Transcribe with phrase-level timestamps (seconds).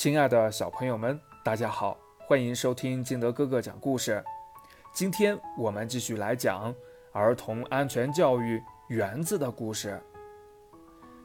[0.00, 1.94] 亲爱的小朋友们，大家好，
[2.26, 4.24] 欢迎收听金德哥哥讲故事。
[4.94, 6.74] 今天我们继续来讲
[7.12, 10.00] 儿童安全教育园子的故事。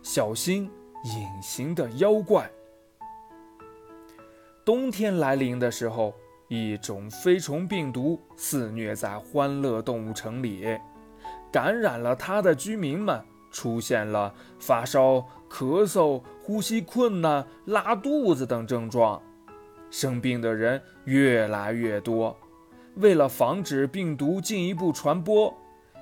[0.04, 0.70] 小心
[1.06, 2.52] 隐形的妖怪。
[4.66, 6.14] 冬天来临的时候，
[6.50, 10.78] 一种飞虫病毒肆虐在欢乐动物城里，
[11.50, 15.26] 感染了它的居民们出现了发烧、
[15.58, 19.22] 咳嗽、呼吸困难、拉肚子等症状，
[19.90, 22.38] 生病的人越来越多。
[22.96, 25.56] 为了防止病毒进一步传播，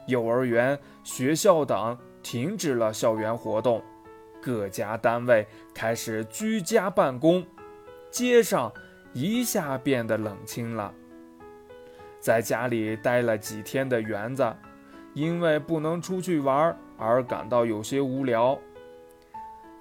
[0.08, 3.80] 幼儿园、学校等停止了校园活动，
[4.42, 7.46] 各家单位开始居家办公。
[8.10, 8.74] 街上
[9.14, 10.92] 一下变得冷清了。
[12.20, 14.52] 在家里待了几天的园子，
[15.14, 18.58] 因为不能出去玩而感到有些无聊。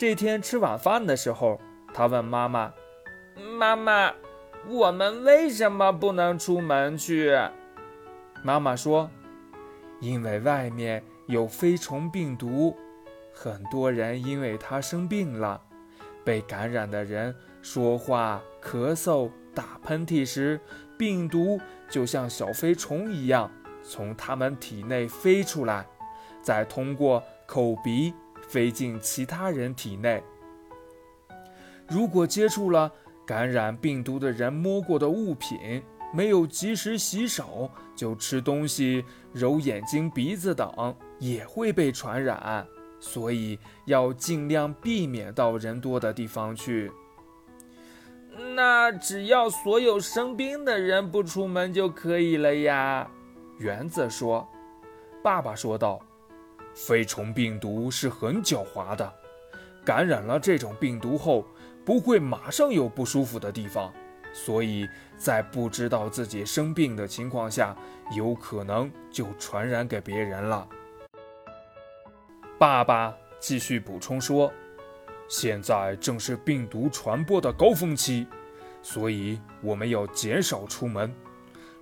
[0.03, 1.61] 这天吃晚饭的时候，
[1.95, 2.75] 他问妈妈
[3.57, 4.13] ：“妈妈，
[4.67, 7.39] 我们为什么不能出门去？”
[8.43, 9.09] 妈妈说
[10.03, 12.77] ：“因为外面有飞虫病毒，
[13.33, 15.63] 很多人因为它生病了。”
[16.27, 17.33] 被感染的人
[17.63, 20.59] 说话、咳嗽、打喷嚏时，
[20.99, 23.49] 病毒就像小飞虫一样
[23.85, 25.87] 从他们体内飞出来，
[26.43, 28.13] 再通过口鼻
[28.49, 30.23] 飞进其他人体内。
[31.89, 32.91] 如果接触了
[33.27, 42.67] 感染病毒的人摸过的物品，没有及时洗手就吃东西、揉眼睛、鼻子等，也会被传染。
[43.01, 46.93] 所以要尽量避免到人多的地方去。
[48.55, 53.11] 那只要所有生病的人不出门就可以了呀。
[53.59, 54.49] 园子说
[55.23, 56.01] ：“爸爸说道，
[56.75, 59.13] 飞虫病毒是很狡猾的，
[59.85, 61.45] 感染了这种病毒后
[61.85, 63.93] 不会马上有不舒服的地方，
[64.33, 67.77] 所以在不知道自己生病的情况下，
[68.17, 70.67] 有可能就传染给别人了。”
[72.59, 74.53] 爸爸继续补充说
[75.29, 78.27] ：“现在正是病毒传播的高峰期，
[78.83, 81.13] 所以我们要减少出门。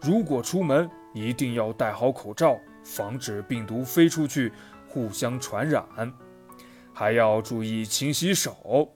[0.01, 4.51] 如果出门，一定要戴好口罩，防止病毒飞出去
[4.91, 5.85] 互相传染。
[6.93, 8.93] 还要注意勤洗手。”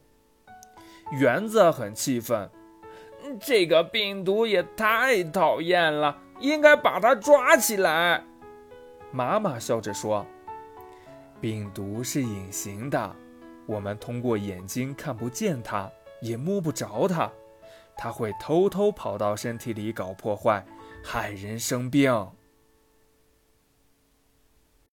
[1.19, 2.51] 园子很气愤
[3.41, 8.23] ：“这个病毒也太讨厌了，应该把它抓起来。”
[9.13, 10.27] 妈妈笑着说。
[11.41, 13.17] 病毒是隐形的，
[13.67, 15.91] 我们通过眼睛看不见它，
[16.23, 17.31] 也摸不着它，
[17.97, 20.65] 它会偷偷跑到身体里搞破坏，
[21.05, 22.11] 害人生病。